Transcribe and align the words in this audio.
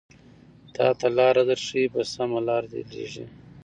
تاته 0.75 1.07
لاره 1.17 1.43
درښايې 1.49 1.87
په 1.93 2.01
سمه 2.13 2.39
لاره 2.47 2.67
دې 2.71 2.81
ليږي 2.89 3.25